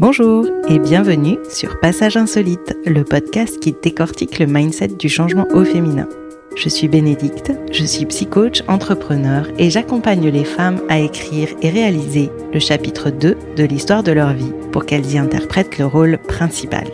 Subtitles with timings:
[0.00, 5.64] Bonjour et bienvenue sur Passage Insolite, le podcast qui décortique le mindset du changement au
[5.64, 6.08] féminin.
[6.56, 12.32] Je suis Bénédicte, je suis psychoach, entrepreneur et j'accompagne les femmes à écrire et réaliser
[12.52, 16.88] le chapitre 2 de l'histoire de leur vie pour qu'elles y interprètent le rôle principal.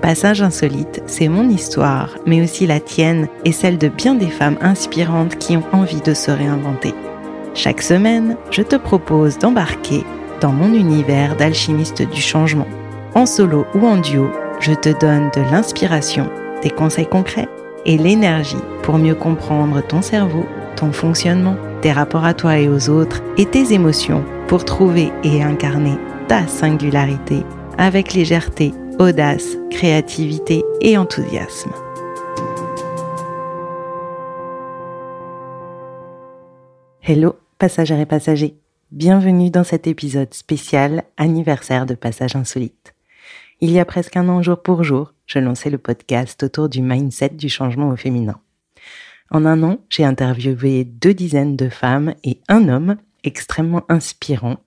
[0.00, 4.58] Passage Insolite, c'est mon histoire, mais aussi la tienne et celle de bien des femmes
[4.60, 6.94] inspirantes qui ont envie de se réinventer.
[7.54, 10.04] Chaque semaine, je te propose d'embarquer
[10.42, 12.66] dans mon univers d'alchimiste du changement.
[13.14, 14.28] En solo ou en duo,
[14.60, 16.28] je te donne de l'inspiration,
[16.62, 17.48] des conseils concrets
[17.86, 20.44] et l'énergie pour mieux comprendre ton cerveau,
[20.76, 25.42] ton fonctionnement, tes rapports à toi et aux autres et tes émotions pour trouver et
[25.42, 27.44] incarner ta singularité
[27.78, 31.72] avec légèreté, audace, créativité et enthousiasme.
[37.02, 38.61] Hello, passagères et passagers.
[38.92, 42.94] Bienvenue dans cet épisode spécial anniversaire de Passage Insolite.
[43.62, 46.82] Il y a presque un an jour pour jour, je lançais le podcast autour du
[46.82, 48.38] mindset du changement au féminin.
[49.30, 54.58] En un an, j'ai interviewé deux dizaines de femmes et un homme extrêmement inspirant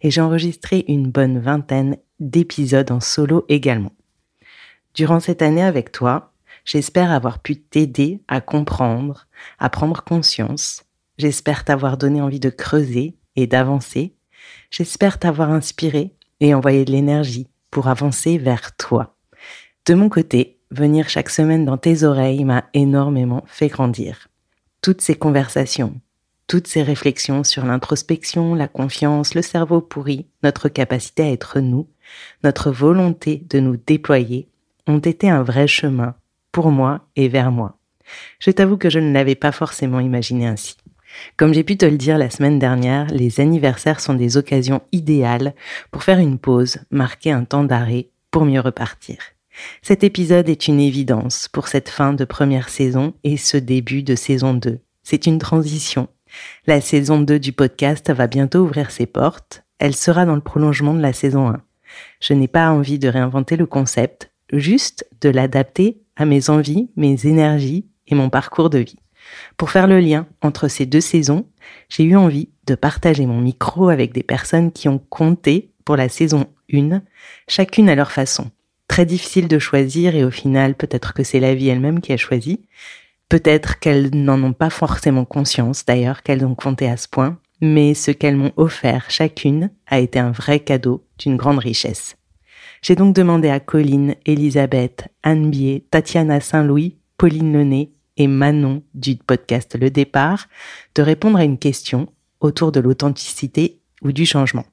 [0.00, 3.92] et j'ai enregistré une bonne vingtaine d'épisodes en solo également.
[4.94, 6.32] Durant cette année avec toi,
[6.64, 9.26] j'espère avoir pu t'aider à comprendre,
[9.58, 10.84] à prendre conscience.
[11.18, 14.14] J'espère t'avoir donné envie de creuser et d'avancer.
[14.70, 19.16] J'espère t'avoir inspiré et envoyé de l'énergie pour avancer vers toi.
[19.86, 24.28] De mon côté, venir chaque semaine dans tes oreilles m'a énormément fait grandir.
[24.82, 26.00] Toutes ces conversations,
[26.46, 31.88] toutes ces réflexions sur l'introspection, la confiance, le cerveau pourri, notre capacité à être nous,
[32.42, 34.48] notre volonté de nous déployer,
[34.86, 36.14] ont été un vrai chemin
[36.52, 37.78] pour moi et vers moi.
[38.38, 40.76] Je t'avoue que je ne l'avais pas forcément imaginé ainsi.
[41.36, 45.54] Comme j'ai pu te le dire la semaine dernière, les anniversaires sont des occasions idéales
[45.90, 49.18] pour faire une pause, marquer un temps d'arrêt pour mieux repartir.
[49.82, 54.16] Cet épisode est une évidence pour cette fin de première saison et ce début de
[54.16, 54.80] saison 2.
[55.02, 56.08] C'est une transition.
[56.66, 59.62] La saison 2 du podcast va bientôt ouvrir ses portes.
[59.78, 61.62] Elle sera dans le prolongement de la saison 1.
[62.20, 67.26] Je n'ai pas envie de réinventer le concept, juste de l'adapter à mes envies, mes
[67.26, 68.98] énergies et mon parcours de vie.
[69.56, 71.46] Pour faire le lien entre ces deux saisons,
[71.88, 76.08] j'ai eu envie de partager mon micro avec des personnes qui ont compté pour la
[76.08, 77.02] saison 1,
[77.48, 78.50] chacune à leur façon.
[78.88, 82.16] Très difficile de choisir et au final peut-être que c'est la vie elle-même qui a
[82.16, 82.66] choisi.
[83.28, 87.94] Peut-être qu'elles n'en ont pas forcément conscience d'ailleurs qu'elles ont compté à ce point, mais
[87.94, 92.16] ce qu'elles m'ont offert chacune a été un vrai cadeau d'une grande richesse.
[92.82, 99.16] J'ai donc demandé à Colline, Elisabeth, Anne Bier, Tatiana Saint-Louis, Pauline Lenné et Manon du
[99.16, 100.48] podcast Le Départ
[100.94, 102.08] de répondre à une question
[102.40, 104.66] autour de l'authenticité ou du changement.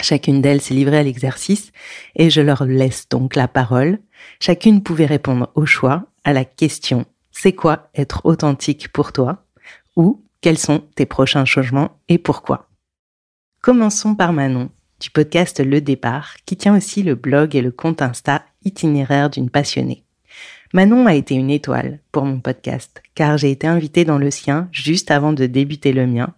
[0.00, 1.72] Chacune d'elles s'est livrée à l'exercice
[2.14, 3.98] et je leur laisse donc la parole.
[4.40, 7.04] Chacune pouvait répondre au choix à la question
[7.40, 9.46] c'est quoi être authentique pour toi?
[9.94, 12.68] Ou quels sont tes prochains changements et pourquoi?
[13.60, 18.02] Commençons par Manon du podcast Le Départ qui tient aussi le blog et le compte
[18.02, 20.04] Insta itinéraire d'une passionnée.
[20.74, 24.68] Manon a été une étoile pour mon podcast, car j'ai été invitée dans le sien
[24.70, 26.34] juste avant de débuter le mien.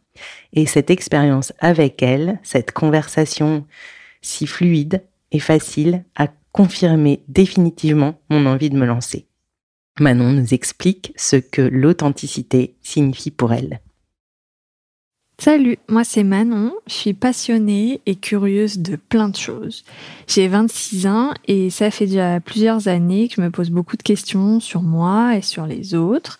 [0.52, 3.66] Et cette expérience avec elle, cette conversation
[4.22, 5.02] si fluide
[5.32, 9.26] et facile, a confirmé définitivement mon envie de me lancer.
[9.98, 13.80] Manon nous explique ce que l'authenticité signifie pour elle.
[15.42, 19.84] Salut, moi c'est Manon, je suis passionnée et curieuse de plein de choses.
[20.26, 24.02] J'ai 26 ans et ça fait déjà plusieurs années que je me pose beaucoup de
[24.02, 26.36] questions sur moi et sur les autres.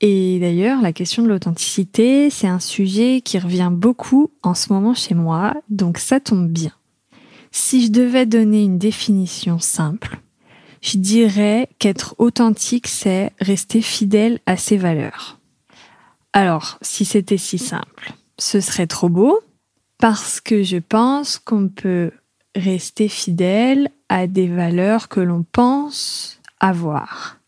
[0.00, 4.94] Et d'ailleurs, la question de l'authenticité, c'est un sujet qui revient beaucoup en ce moment
[4.94, 6.72] chez moi, donc ça tombe bien.
[7.52, 10.18] Si je devais donner une définition simple,
[10.80, 15.38] je dirais qu'être authentique, c'est rester fidèle à ses valeurs.
[16.32, 19.40] Alors, si c'était si simple, ce serait trop beau
[19.98, 22.10] parce que je pense qu'on peut
[22.54, 27.38] rester fidèle à des valeurs que l'on pense avoir.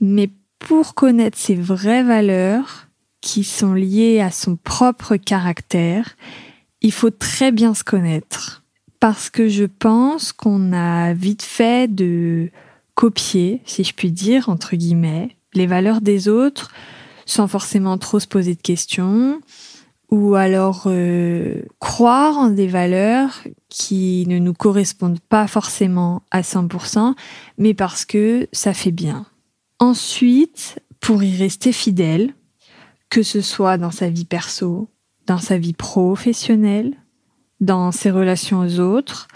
[0.00, 2.88] Mais pour connaître ces vraies valeurs
[3.20, 6.16] qui sont liées à son propre caractère,
[6.80, 8.62] il faut très bien se connaître.
[8.98, 12.50] Parce que je pense qu'on a vite fait de
[12.94, 16.70] copier, si je puis dire, entre guillemets, les valeurs des autres
[17.26, 19.40] sans forcément trop se poser de questions,
[20.10, 27.14] ou alors euh, croire en des valeurs qui ne nous correspondent pas forcément à 100%,
[27.58, 29.26] mais parce que ça fait bien.
[29.78, 32.34] Ensuite, pour y rester fidèle,
[33.08, 34.88] que ce soit dans sa vie perso,
[35.26, 36.96] dans sa vie professionnelle,
[37.60, 39.28] dans ses relations aux autres,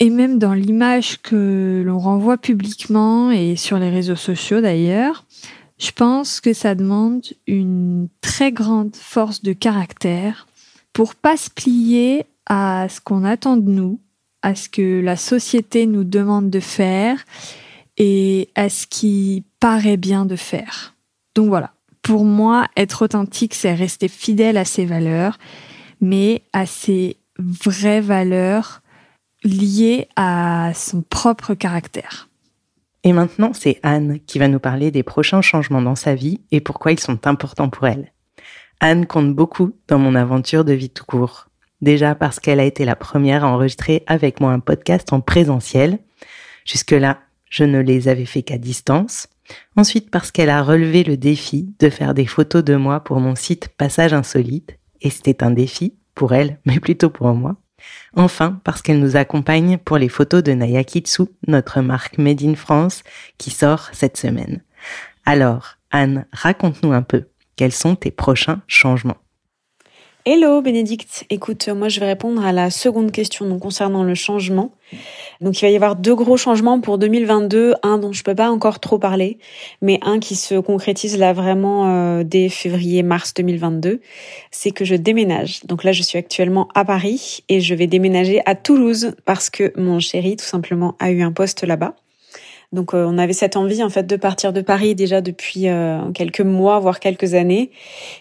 [0.00, 5.26] et même dans l'image que l'on renvoie publiquement et sur les réseaux sociaux d'ailleurs,
[5.80, 10.46] je pense que ça demande une très grande force de caractère
[10.92, 13.98] pour pas se plier à ce qu'on attend de nous,
[14.42, 17.24] à ce que la société nous demande de faire
[17.96, 20.94] et à ce qui paraît bien de faire.
[21.34, 21.72] Donc voilà,
[22.02, 25.38] pour moi, être authentique, c'est rester fidèle à ses valeurs,
[26.00, 28.82] mais à ses vraies valeurs
[29.44, 32.29] liées à son propre caractère.
[33.02, 36.60] Et maintenant, c'est Anne qui va nous parler des prochains changements dans sa vie et
[36.60, 38.12] pourquoi ils sont importants pour elle.
[38.80, 41.48] Anne compte beaucoup dans mon aventure de vie tout court.
[41.80, 45.98] Déjà parce qu'elle a été la première à enregistrer avec moi un podcast en présentiel.
[46.66, 49.28] Jusque-là, je ne les avais fait qu'à distance.
[49.76, 53.34] Ensuite parce qu'elle a relevé le défi de faire des photos de moi pour mon
[53.34, 54.78] site Passage Insolite.
[55.00, 57.56] Et c'était un défi pour elle, mais plutôt pour moi.
[58.14, 63.02] Enfin, parce qu'elle nous accompagne pour les photos de Nayakitsu, notre marque Made in France,
[63.38, 64.62] qui sort cette semaine.
[65.24, 69.18] Alors, Anne, raconte-nous un peu, quels sont tes prochains changements?
[70.26, 74.70] Hello Bénédicte, écoute, moi je vais répondre à la seconde question concernant le changement.
[75.40, 78.50] Donc il va y avoir deux gros changements pour 2022, un dont je peux pas
[78.50, 79.38] encore trop parler,
[79.80, 84.02] mais un qui se concrétise là vraiment euh, dès février-mars 2022,
[84.50, 85.60] c'est que je déménage.
[85.64, 89.72] Donc là je suis actuellement à Paris et je vais déménager à Toulouse parce que
[89.80, 91.94] mon chéri tout simplement a eu un poste là-bas.
[92.72, 96.12] Donc euh, on avait cette envie en fait de partir de Paris déjà depuis euh,
[96.12, 97.72] quelques mois, voire quelques années.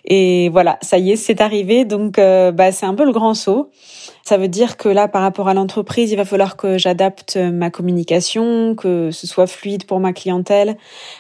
[0.06, 1.86] Et voilà, ça y est, c'est arrivé.
[1.86, 3.70] Donc euh, bah, c'est un peu le grand saut.
[4.24, 7.70] Ça veut dire que là, par rapport à l'entreprise, il va falloir que j'adapte ma
[7.70, 10.78] communication, que ce soit fluide pour ma clientèle,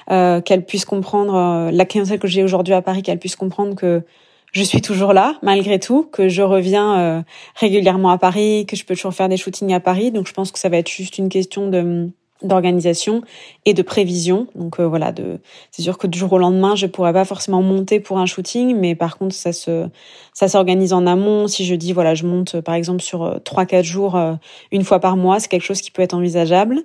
[0.07, 4.03] qu'elle puisse comprendre la clientèle que j'ai aujourd'hui à Paris, qu'elle puisse comprendre que
[4.51, 7.23] je suis toujours là malgré tout, que je reviens
[7.55, 10.11] régulièrement à Paris, que je peux toujours faire des shootings à Paris.
[10.11, 12.11] Donc je pense que ça va être juste une question de
[12.41, 13.21] d'organisation
[13.65, 14.47] et de prévision.
[14.55, 15.39] Donc euh, voilà, de
[15.71, 18.75] c'est sûr que du jour au lendemain, je pourrais pas forcément monter pour un shooting,
[18.75, 19.87] mais par contre ça se
[20.33, 21.47] ça s'organise en amont.
[21.47, 24.33] Si je dis voilà, je monte par exemple sur euh, trois quatre jours euh,
[24.71, 26.83] une fois par mois, c'est quelque chose qui peut être envisageable.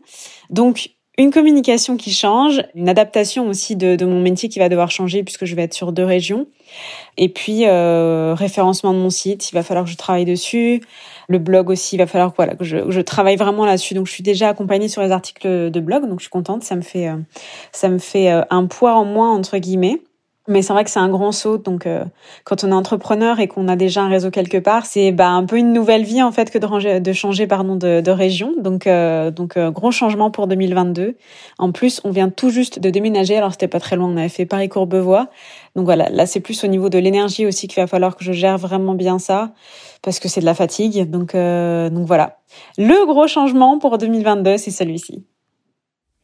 [0.51, 4.91] Donc une communication qui change, une adaptation aussi de, de, mon métier qui va devoir
[4.91, 6.49] changer puisque je vais être sur deux régions.
[7.17, 10.83] Et puis euh, référencement de mon site, il va falloir que je travaille dessus.
[11.29, 13.95] Le blog aussi, il va falloir voilà, que je, je travaille vraiment là-dessus.
[13.95, 16.65] Donc je suis déjà accompagnée sur les articles de blog, donc je suis contente.
[16.65, 17.17] Ça me fait euh,
[17.73, 20.01] ça me fait euh, un poids en moins entre guillemets.
[20.47, 21.57] Mais c'est vrai que c'est un grand saut.
[21.57, 22.05] Donc, euh,
[22.45, 25.45] quand on est entrepreneur et qu'on a déjà un réseau quelque part, c'est bah, un
[25.47, 28.53] peu une nouvelle vie en fait que de, changer pardon de, de région.
[28.59, 31.17] Donc, euh, donc euh, gros changement pour 2022.
[31.59, 33.39] En plus, on vient tout juste de déménager.
[33.39, 34.07] Alors, c'était pas très loin.
[34.07, 35.29] On avait fait Paris Courbevoie.
[35.77, 38.33] Donc voilà, là c'est plus au niveau de l'énergie aussi qu'il va falloir que je
[38.33, 39.53] gère vraiment bien ça
[40.03, 41.11] parce que c'est de la fatigue.
[41.11, 42.39] Donc, donc voilà.
[42.77, 45.25] Le gros changement pour 2022, c'est celui-ci.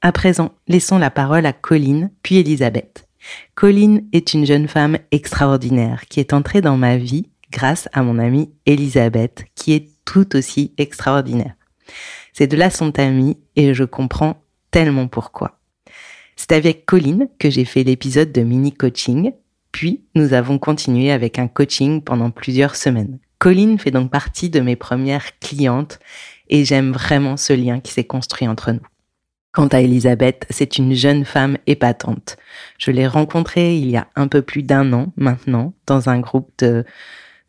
[0.03, 3.10] À présent, laissons la parole à Colline puis Elisabeth.
[3.55, 8.19] Colline est une jeune femme extraordinaire qui est entrée dans ma vie grâce à mon
[8.19, 11.55] amie Elisabeth, qui est tout aussi extraordinaire.
[12.33, 15.59] C'est de là son amie et je comprends tellement pourquoi.
[16.37, 19.33] C'est avec Colline que j'ai fait l'épisode de mini coaching,
[19.73, 23.19] puis nous avons continué avec un coaching pendant plusieurs semaines.
[23.39, 25.99] Colline fait donc partie de mes premières clientes
[26.49, 28.81] et j'aime vraiment ce lien qui s'est construit entre nous.
[29.53, 32.37] Quant à Elisabeth, c'est une jeune femme épatante.
[32.79, 36.65] Je l'ai rencontrée il y a un peu plus d'un an maintenant dans un groupe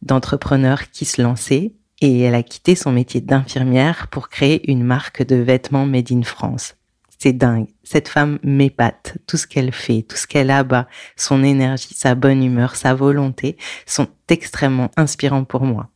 [0.02, 5.24] d'entrepreneurs qui se lançaient et elle a quitté son métier d'infirmière pour créer une marque
[5.24, 6.76] de vêtements made in France.
[7.20, 7.68] C'est dingue.
[7.84, 9.20] Cette femme m'épate.
[9.28, 13.58] Tout ce qu'elle fait, tout ce qu'elle abat, son énergie, sa bonne humeur, sa volonté
[13.86, 15.92] sont extrêmement inspirants pour moi.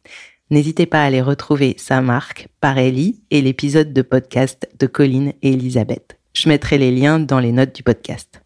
[0.51, 5.33] N'hésitez pas à aller retrouver sa marque par Ellie et l'épisode de podcast de Colline
[5.41, 6.19] et Elisabeth.
[6.33, 8.41] Je mettrai les liens dans les notes du podcast.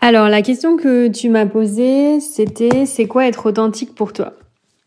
[0.00, 4.32] Alors, la question que tu m'as posée, c'était c'est quoi être authentique pour toi?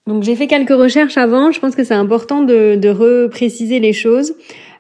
[0.08, 1.52] Donc, j'ai fait quelques recherches avant.
[1.52, 4.34] Je pense que c'est important de, de repréciser les choses.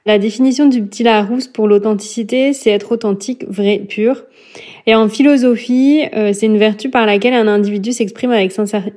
[0.07, 4.23] La définition du petit Larousse pour l'authenticité, c'est être authentique, vrai, pur.
[4.85, 8.53] Et en philosophie, euh, c'est une vertu par laquelle un individu s'exprime avec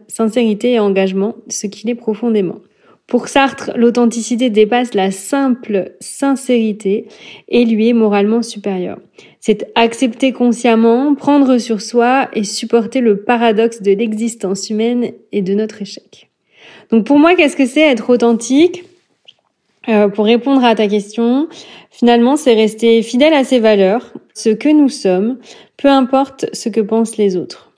[0.07, 2.61] sincérité et engagement, ce qu'il est profondément.
[3.09, 7.07] Pour Sartre, l'authenticité dépasse la simple sincérité
[7.49, 9.01] et lui est moralement supérieure.
[9.41, 15.55] C'est accepter consciemment, prendre sur soi et supporter le paradoxe de l'existence humaine et de
[15.55, 16.31] notre échec.
[16.93, 18.85] Donc pour moi, qu'est-ce que c'est être authentique?
[19.89, 21.49] Euh, Pour répondre à ta question,
[21.91, 25.39] finalement, c'est rester fidèle à ses valeurs, ce que nous sommes,
[25.77, 27.71] peu importe ce que pensent les autres.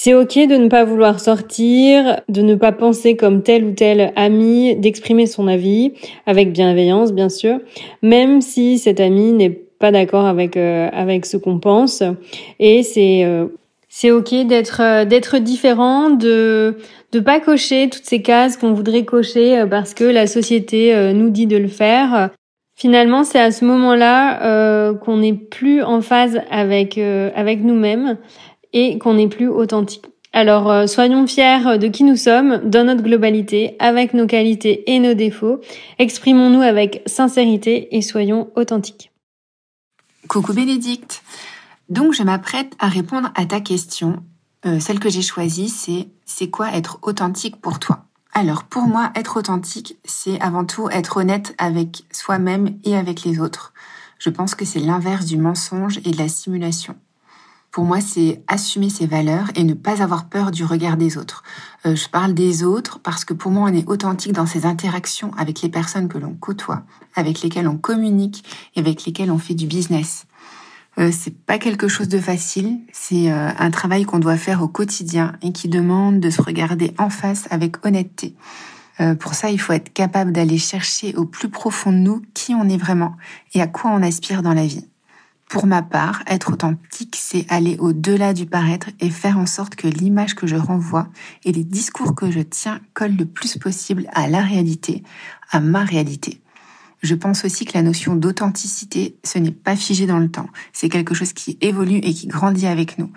[0.00, 4.12] C'est ok de ne pas vouloir sortir, de ne pas penser comme tel ou tel
[4.14, 5.92] ami, d'exprimer son avis
[6.24, 7.58] avec bienveillance bien sûr,
[8.02, 12.02] même si cet ami n'est pas d'accord avec euh, avec ce qu'on pense.
[12.60, 13.46] Et c'est euh,
[13.88, 16.76] c'est ok d'être euh, d'être différent, de
[17.12, 21.46] de pas cocher toutes ces cases qu'on voudrait cocher parce que la société nous dit
[21.46, 22.30] de le faire.
[22.76, 28.18] Finalement, c'est à ce moment-là qu'on n'est plus en phase avec avec nous-mêmes
[28.74, 30.04] et qu'on n'est plus authentique.
[30.32, 34.98] Alors, euh, soyons fiers de qui nous sommes dans notre globalité, avec nos qualités et
[34.98, 35.60] nos défauts.
[35.98, 39.10] Exprimons-nous avec sincérité et soyons authentiques.
[40.28, 41.22] Coucou Bénédicte.
[41.88, 44.22] Donc, je m'apprête à répondre à ta question.
[44.66, 48.04] Euh, celle que j'ai choisie, c'est c'est quoi être authentique pour toi?
[48.34, 53.40] Alors, pour moi, être authentique, c'est avant tout être honnête avec soi-même et avec les
[53.40, 53.72] autres.
[54.18, 56.94] Je pense que c'est l'inverse du mensonge et de la simulation.
[57.70, 61.42] Pour moi, c'est assumer ses valeurs et ne pas avoir peur du regard des autres.
[61.84, 65.32] Euh, je parle des autres parce que pour moi, on est authentique dans ses interactions
[65.36, 69.54] avec les personnes que l'on côtoie, avec lesquelles on communique et avec lesquelles on fait
[69.54, 70.26] du business.
[70.98, 74.68] Euh, c'est pas quelque chose de facile, c'est euh, un travail qu'on doit faire au
[74.68, 78.34] quotidien et qui demande de se regarder en face avec honnêteté.
[79.00, 82.52] Euh, pour ça, il faut être capable d'aller chercher au plus profond de nous qui
[82.54, 83.16] on est vraiment
[83.54, 84.88] et à quoi on aspire dans la vie.
[85.48, 89.86] Pour ma part, être authentique, c'est aller au-delà du paraître et faire en sorte que
[89.86, 91.08] l'image que je renvoie
[91.44, 95.04] et les discours que je tiens collent le plus possible à la réalité,
[95.50, 96.42] à ma réalité.
[97.00, 100.48] Je pense aussi que la notion d'authenticité, ce n'est pas figé dans le temps.
[100.72, 103.12] C'est quelque chose qui évolue et qui grandit avec nous.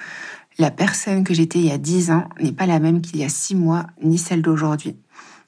[0.59, 3.23] La personne que j'étais il y a dix ans n'est pas la même qu'il y
[3.23, 4.95] a six mois, ni celle d'aujourd'hui.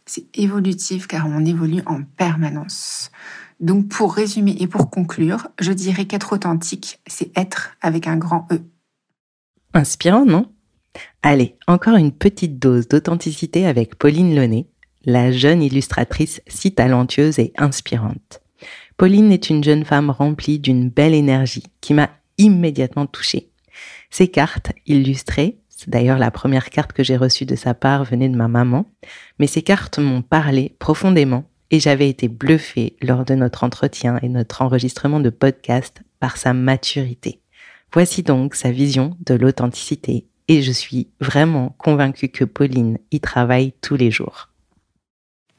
[0.05, 3.11] C'est évolutif car on évolue en permanence.
[3.59, 8.47] Donc pour résumer et pour conclure, je dirais qu'être authentique, c'est être avec un grand
[8.51, 8.61] E.
[9.73, 10.51] Inspirant, non?
[11.21, 14.67] Allez, encore une petite dose d'authenticité avec Pauline Launay,
[15.05, 18.41] la jeune illustratrice si talentueuse et inspirante.
[18.97, 23.49] Pauline est une jeune femme remplie d'une belle énergie qui m'a immédiatement touchée.
[24.09, 28.29] Ses cartes illustrées, c'est d'ailleurs la première carte que j'ai reçue de sa part venait
[28.29, 28.85] de ma maman,
[29.39, 34.29] mais ces cartes m'ont parlé profondément et j'avais été bluffée lors de notre entretien et
[34.29, 37.41] notre enregistrement de podcast par sa maturité.
[37.91, 43.73] Voici donc sa vision de l'authenticité et je suis vraiment convaincue que Pauline y travaille
[43.81, 44.52] tous les jours.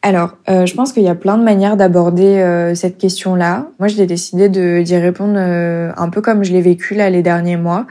[0.07, 3.69] Alors, euh, je pense qu'il y a plein de manières d'aborder euh, cette question-là.
[3.79, 7.23] Moi, j'ai décidé de d'y répondre euh, un peu comme je l'ai vécu là les
[7.23, 7.87] derniers mois.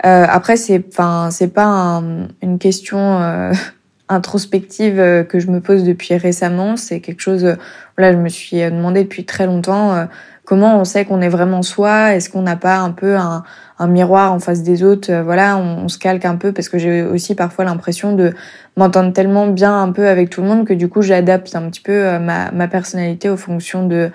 [0.00, 2.04] après, c'est, enfin, c'est pas
[2.40, 3.18] une question
[4.08, 6.76] introspective que je me pose depuis récemment.
[6.76, 7.56] C'est quelque chose, euh,
[7.98, 10.06] là, je me suis demandé depuis très longtemps
[10.46, 12.14] comment on sait qu'on est vraiment soi?
[12.14, 13.44] Est-ce qu'on n'a pas un peu un,
[13.86, 15.12] miroir en face des autres?
[15.12, 18.32] Voilà, on, se calque un peu parce que j'ai aussi parfois l'impression de
[18.78, 21.82] m'entendre tellement bien un peu avec tout le monde que du coup, j'adapte un petit
[21.82, 24.10] peu ma, ma personnalité aux fonctions de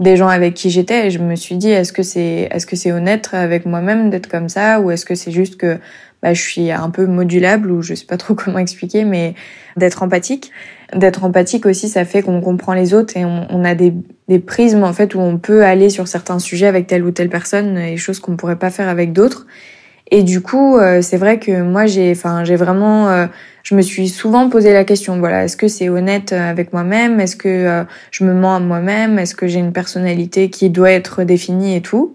[0.00, 2.74] des gens avec qui j'étais et je me suis dit est-ce que c'est est-ce que
[2.74, 4.80] c'est honnête avec moi-même d'être comme ça?
[4.80, 5.78] Ou est-ce que c'est juste que
[6.22, 9.34] bah, je suis un peu modulable ou je sais pas trop comment expliquer, mais
[9.76, 10.50] d'être empathique?
[10.94, 13.92] D'être empathique aussi, ça fait qu'on comprend les autres et on, on a des,
[14.28, 17.28] des, prismes en fait où on peut aller sur certains sujets avec telle ou telle
[17.28, 19.46] personne et choses qu'on pourrait pas faire avec d'autres.
[20.10, 23.26] Et du coup, euh, c'est vrai que moi j'ai, enfin j'ai vraiment, euh,
[23.62, 27.36] je me suis souvent posé la question, voilà, est-ce que c'est honnête avec moi-même, est-ce
[27.36, 31.24] que euh, je me mens à moi-même, est-ce que j'ai une personnalité qui doit être
[31.24, 32.14] définie et tout?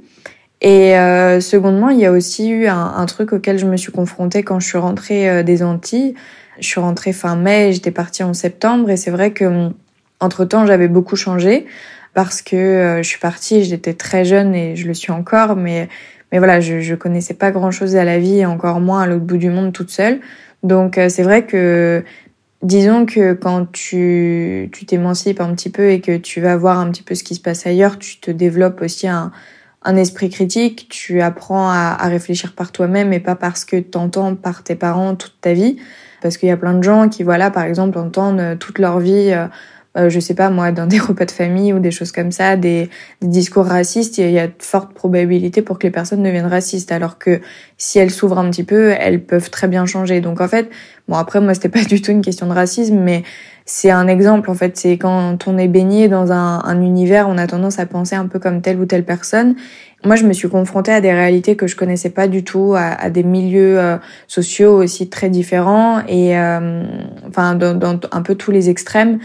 [0.62, 3.91] Et euh, secondement, il y a aussi eu un, un, truc auquel je me suis
[3.91, 6.15] confrontée quand je suis rentrée euh, des Antilles.
[6.60, 9.74] Je suis rentrée fin mai, j'étais partie en septembre, et c'est vrai que hum,
[10.20, 11.66] entre temps j'avais beaucoup changé
[12.13, 15.88] parce que euh, je suis partie, j'étais très jeune et je le suis encore, mais
[16.32, 19.08] mais voilà, je, je connaissais pas grand chose à la vie, et encore moins à
[19.08, 20.20] l'autre bout du monde toute seule.
[20.63, 22.04] Donc euh, c'est vrai que
[22.62, 26.92] disons que quand tu tu t'émancipes un petit peu et que tu vas voir un
[26.92, 29.32] petit peu ce qui se passe ailleurs, tu te développes aussi un
[29.84, 34.36] un esprit critique, tu apprends à, à réfléchir par toi-même et pas parce que t'entends
[34.36, 35.78] par tes parents toute ta vie.
[36.21, 38.99] Parce qu'il y a plein de gens qui, voilà, par exemple, entendent euh, toute leur
[38.99, 39.47] vie, euh,
[39.97, 42.55] euh, je sais pas moi, dans des repas de famille ou des choses comme ça,
[42.55, 42.89] des,
[43.21, 46.91] discours racistes, il y a de fortes probabilités pour que les personnes deviennent racistes.
[46.91, 47.41] Alors que
[47.77, 50.21] si elles s'ouvrent un petit peu, elles peuvent très bien changer.
[50.21, 50.69] Donc en fait,
[51.07, 53.23] bon après moi c'était pas du tout une question de racisme, mais
[53.65, 54.77] c'est un exemple en fait.
[54.77, 58.39] C'est quand on est baigné dans un, univers, on a tendance à penser un peu
[58.39, 59.55] comme telle ou telle personne.
[60.06, 63.10] Moi, je me suis confrontée à des réalités que je connaissais pas du tout, à,
[63.10, 66.84] des milieux euh, sociaux aussi très différents et euh,
[67.27, 69.20] enfin dans, un peu tous les extrêmes.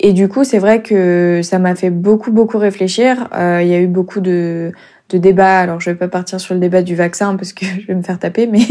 [0.00, 3.28] Et du coup, c'est vrai que ça m'a fait beaucoup beaucoup réfléchir.
[3.34, 4.72] Euh, il y a eu beaucoup de
[5.10, 5.60] de débat.
[5.60, 8.02] Alors je vais pas partir sur le débat du vaccin parce que je vais me
[8.02, 8.66] faire taper, mais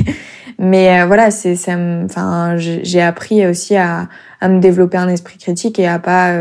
[0.60, 1.56] mais voilà, c'est.
[2.04, 4.10] Enfin, j'ai appris aussi à,
[4.42, 6.34] à me développer un esprit critique et à pas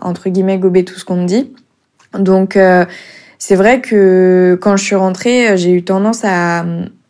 [0.00, 1.52] entre guillemets gober tout ce qu'on me dit.
[2.18, 2.56] Donc
[3.38, 6.64] c'est vrai que quand je suis rentrée, j'ai eu tendance à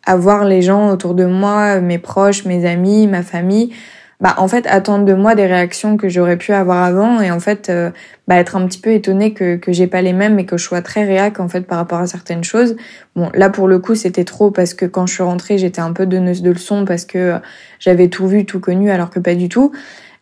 [0.09, 3.75] à voir les gens autour de moi, mes proches, mes amis, ma famille,
[4.21, 7.39] bah en fait attendre de moi des réactions que j'aurais pu avoir avant et en
[7.39, 7.91] fait euh,
[8.27, 10.65] bah être un petit peu étonnée que que j'ai pas les mêmes et que je
[10.65, 12.75] sois très réac en fait par rapport à certaines choses.
[13.15, 15.93] Bon là pour le coup c'était trop parce que quand je suis rentrée j'étais un
[15.93, 17.39] peu donneuse de leçons parce que euh,
[17.79, 19.73] j'avais tout vu tout connu alors que pas du tout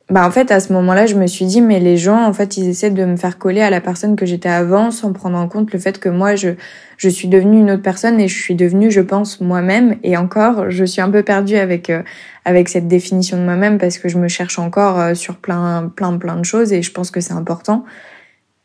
[0.09, 2.57] bah en fait à ce moment-là, je me suis dit mais les gens en fait,
[2.57, 5.49] ils essaient de me faire coller à la personne que j'étais avant sans prendre en
[5.49, 6.51] compte le fait que moi je
[6.97, 10.71] je suis devenue une autre personne et je suis devenue je pense moi-même et encore
[10.71, 12.03] je suis un peu perdue avec euh,
[12.45, 16.17] avec cette définition de moi-même parce que je me cherche encore euh, sur plein plein
[16.19, 17.85] plein de choses et je pense que c'est important.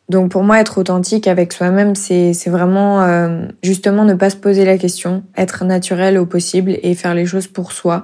[0.10, 4.36] Donc pour moi être authentique avec soi-même, c'est c'est vraiment euh, justement ne pas se
[4.36, 8.04] poser la question, être naturel au possible et faire les choses pour soi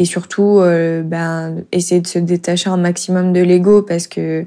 [0.00, 4.46] et surtout euh, ben essayer de se détacher un maximum de l'ego parce que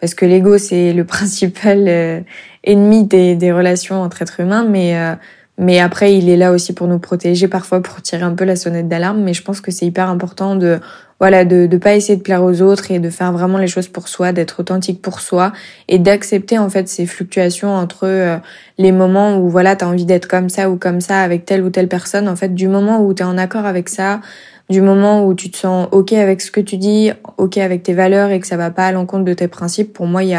[0.00, 2.20] parce que l'ego c'est le principal euh,
[2.64, 4.66] ennemi des, relations entre êtres humains.
[4.68, 5.14] Mais euh,
[5.56, 8.56] mais après il est là aussi pour nous protéger parfois pour tirer un peu la
[8.56, 9.22] sonnette d'alarme.
[9.22, 10.80] Mais je pense que c'est hyper important de
[11.20, 13.86] voilà de de pas essayer de plaire aux autres et de faire vraiment les choses
[13.86, 15.52] pour soi d'être authentique pour soi
[15.86, 18.40] et d'accepter en fait ces fluctuations entre
[18.78, 21.62] les moments où voilà tu as envie d'être comme ça ou comme ça avec telle
[21.62, 22.28] ou telle personne.
[22.28, 24.20] En fait du moment où tu es en accord avec ça
[24.70, 27.94] du moment où tu te sens ok avec ce que tu dis, ok avec tes
[27.94, 30.34] valeurs et que ça va pas à l'encontre de tes principes, pour moi il y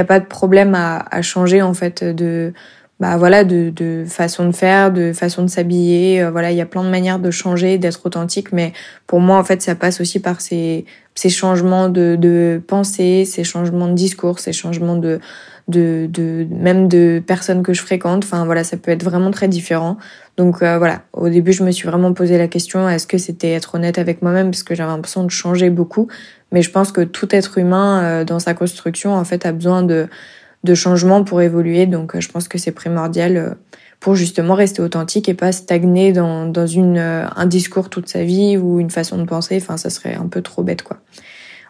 [0.00, 2.52] a pas de problème à, à changer en fait de
[3.02, 6.60] bah voilà de, de façon de faire, de façon de s'habiller, euh, voilà il y
[6.60, 8.72] a plein de manières de changer, d'être authentique, mais
[9.08, 13.44] pour moi en fait ça passe aussi par ces ces changements de de pensée, ces
[13.44, 15.20] changements de discours, ces changements de
[15.68, 18.24] de, de même de personnes que je fréquente.
[18.24, 19.96] Enfin voilà, ça peut être vraiment très différent.
[20.36, 23.52] Donc euh, voilà, au début je me suis vraiment posé la question est-ce que c'était
[23.52, 24.50] être honnête avec moi-même?
[24.50, 26.08] Parce que j'avais l'impression de changer beaucoup.
[26.50, 29.82] Mais je pense que tout être humain euh, dans sa construction en fait a besoin
[29.82, 30.08] de
[30.64, 31.86] de changements pour évoluer.
[31.86, 33.56] Donc euh, je pense que c'est primordial
[34.02, 38.56] pour justement rester authentique et pas stagner dans dans une un discours toute sa vie
[38.58, 39.56] ou une façon de penser.
[39.62, 40.98] Enfin ça serait un peu trop bête quoi.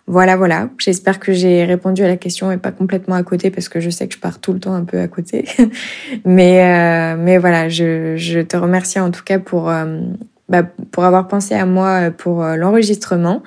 [0.07, 0.69] Voilà, voilà.
[0.79, 3.91] J'espère que j'ai répondu à la question et pas complètement à côté parce que je
[3.91, 5.47] sais que je pars tout le temps un peu à côté.
[6.25, 10.01] mais euh, mais voilà, je, je te remercie en tout cas pour euh,
[10.49, 13.43] bah, pour avoir pensé à moi pour euh, l'enregistrement.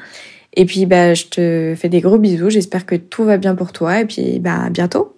[0.56, 2.52] Et puis bah je te fais des gros bisous.
[2.52, 5.18] J'espère que tout va bien pour toi et puis bah à bientôt.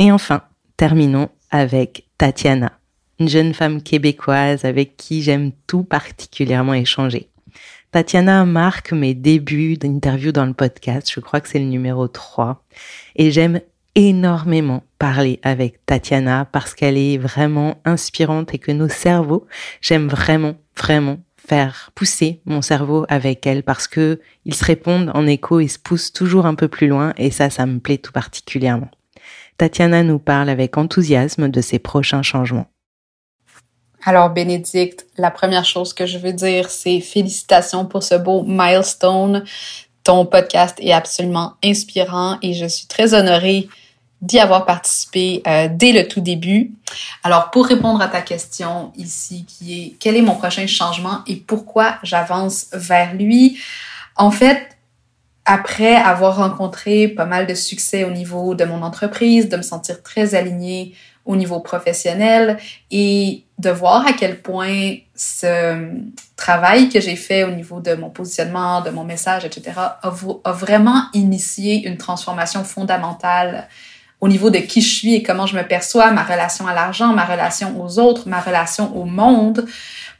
[0.00, 0.42] Et enfin,
[0.76, 2.72] terminons avec Tatiana,
[3.20, 7.28] une jeune femme québécoise avec qui j'aime tout particulièrement échanger.
[7.92, 11.08] Tatiana marque mes débuts d'interview dans le podcast.
[11.14, 12.60] Je crois que c'est le numéro 3.
[13.14, 13.60] Et j'aime
[13.94, 19.46] énormément parler avec Tatiana parce qu'elle est vraiment inspirante et que nos cerveaux,
[19.80, 25.24] j'aime vraiment, vraiment faire pousser mon cerveau avec elle parce que ils se répondent en
[25.28, 28.10] écho et se poussent toujours un peu plus loin et ça, ça me plaît tout
[28.10, 28.90] particulièrement.
[29.56, 32.66] Tatiana nous parle avec enthousiasme de ses prochains changements.
[34.04, 39.44] Alors, Bénédicte, la première chose que je veux dire, c'est félicitations pour ce beau milestone.
[40.02, 43.68] Ton podcast est absolument inspirant et je suis très honorée
[44.20, 46.72] d'y avoir participé euh, dès le tout début.
[47.22, 51.36] Alors, pour répondre à ta question ici, qui est quel est mon prochain changement et
[51.36, 53.58] pourquoi j'avance vers lui,
[54.16, 54.73] en fait,
[55.44, 60.02] après avoir rencontré pas mal de succès au niveau de mon entreprise, de me sentir
[60.02, 60.94] très alignée
[61.26, 62.58] au niveau professionnel
[62.90, 65.88] et de voir à quel point ce
[66.36, 70.10] travail que j'ai fait au niveau de mon positionnement, de mon message, etc., a,
[70.52, 73.68] vraiment initié une transformation fondamentale
[74.20, 77.08] au niveau de qui je suis et comment je me perçois, ma relation à l'argent,
[77.12, 79.66] ma relation aux autres, ma relation au monde.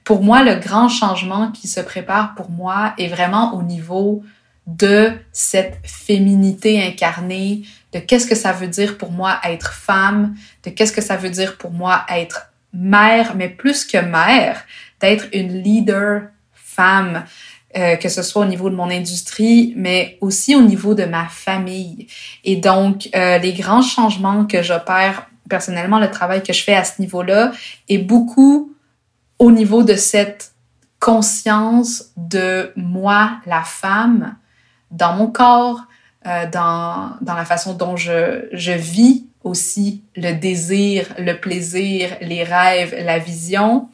[0.05, 4.23] Pour moi, le grand changement qui se prépare pour moi est vraiment au niveau
[4.66, 10.70] de cette féminité incarnée, de qu'est-ce que ça veut dire pour moi être femme, de
[10.70, 14.64] qu'est-ce que ça veut dire pour moi être mère, mais plus que mère,
[15.00, 16.22] d'être une leader
[16.55, 17.24] femme,
[17.77, 21.27] euh, que ce soit au niveau de mon industrie, mais aussi au niveau de ma
[21.27, 22.07] famille.
[22.42, 26.85] Et donc, euh, les grands changements que j'opère personnellement, le travail que je fais à
[26.85, 27.53] ce niveau-là,
[27.88, 28.72] est beaucoup
[29.38, 30.53] au niveau de cette
[31.00, 34.37] conscience de moi, la femme,
[34.94, 35.80] dans mon corps,
[36.26, 42.44] euh, dans, dans la façon dont je, je vis aussi le désir, le plaisir, les
[42.44, 43.88] rêves, la vision.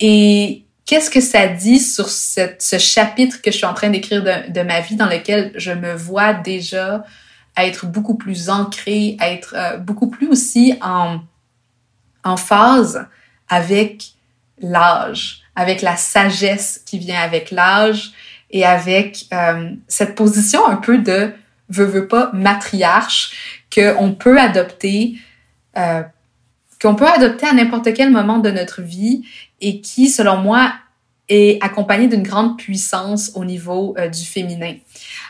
[0.00, 4.50] Et qu'est-ce que ça dit sur ce chapitre que je suis en train d'écrire de,
[4.50, 7.04] de, ma vie dans lequel je me vois déjà
[7.56, 11.20] être beaucoup plus ancrée, être euh, beaucoup plus aussi en,
[12.24, 13.06] en phase
[13.48, 14.14] avec
[14.60, 18.12] l'âge, avec la sagesse qui vient avec l'âge
[18.54, 21.32] et avec euh, cette position un peu de
[21.68, 25.16] veux, veux pas matriarche qu'on peut adopter
[25.76, 26.02] euh,
[26.80, 29.24] qu'on peut adopter à n'importe quel moment de notre vie
[29.60, 30.72] et qui, selon moi,
[31.28, 34.74] est accompagné d'une grande puissance au niveau euh, du féminin.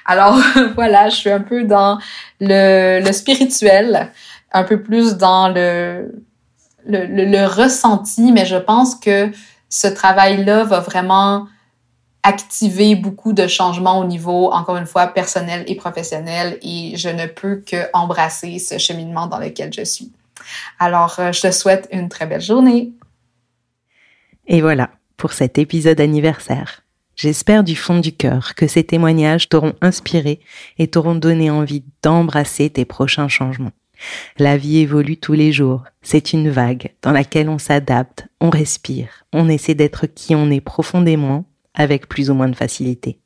[0.04, 0.36] Alors
[0.74, 1.98] voilà, je suis un peu dans
[2.40, 4.10] le, le spirituel,
[4.52, 6.12] un peu plus dans le,
[6.86, 9.30] le, le, ressenti, mais je pense que
[9.68, 11.46] ce travail-là va vraiment
[12.24, 17.26] activer beaucoup de changements au niveau, encore une fois, personnel et professionnel, et je ne
[17.26, 20.10] peux que embrasser ce cheminement dans lequel je suis.
[20.78, 22.92] Alors, euh, je te souhaite une très belle journée.
[24.46, 26.82] Et voilà pour cet épisode anniversaire.
[27.14, 30.40] J'espère du fond du cœur que ces témoignages t'auront inspiré
[30.78, 33.70] et t'auront donné envie d'embrasser tes prochains changements.
[34.38, 35.84] La vie évolue tous les jours.
[36.02, 40.60] C'est une vague dans laquelle on s'adapte, on respire, on essaie d'être qui on est
[40.60, 43.18] profondément avec plus ou moins de facilité.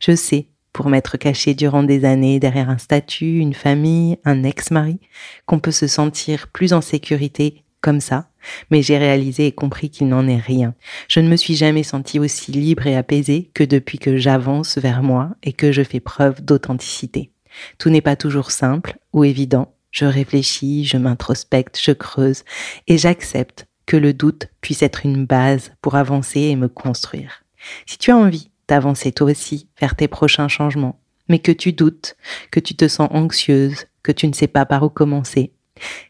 [0.00, 4.98] Je sais, pour m'être caché durant des années derrière un statut, une famille, un ex-mari,
[5.46, 8.30] qu'on peut se sentir plus en sécurité comme ça,
[8.70, 10.74] mais j'ai réalisé et compris qu'il n'en est rien.
[11.08, 15.02] Je ne me suis jamais sentie aussi libre et apaisée que depuis que j'avance vers
[15.02, 17.32] moi et que je fais preuve d'authenticité.
[17.78, 19.74] Tout n'est pas toujours simple ou évident.
[19.90, 22.44] Je réfléchis, je m'introspecte, je creuse
[22.86, 27.41] et j'accepte que le doute puisse être une base pour avancer et me construire.
[27.86, 32.16] Si tu as envie d'avancer toi aussi vers tes prochains changements, mais que tu doutes,
[32.50, 35.52] que tu te sens anxieuse, que tu ne sais pas par où commencer,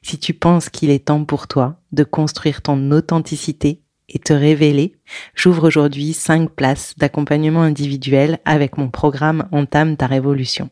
[0.03, 4.95] si tu penses qu'il est temps pour toi de construire ton authenticité et te révéler,
[5.35, 10.71] j'ouvre aujourd'hui 5 places d'accompagnement individuel avec mon programme Entame ta révolution.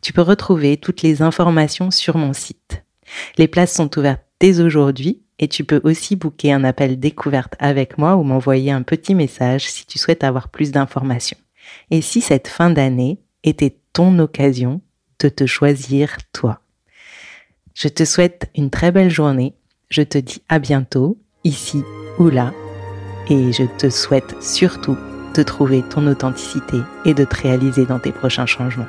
[0.00, 2.84] Tu peux retrouver toutes les informations sur mon site.
[3.38, 7.98] Les places sont ouvertes dès aujourd'hui et tu peux aussi booker un appel découverte avec
[7.98, 11.36] moi ou m'envoyer un petit message si tu souhaites avoir plus d'informations.
[11.90, 14.80] Et si cette fin d'année était ton occasion
[15.20, 16.60] de te choisir toi.
[17.74, 19.54] Je te souhaite une très belle journée.
[19.90, 21.82] Je te dis à bientôt, ici
[22.18, 22.52] ou là.
[23.28, 24.96] Et je te souhaite surtout
[25.34, 28.86] de trouver ton authenticité et de te réaliser dans tes prochains changements.